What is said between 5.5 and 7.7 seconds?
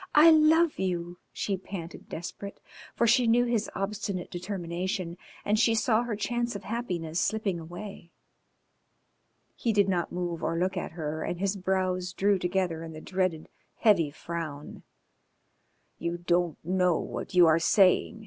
she saw her chance of happiness slipping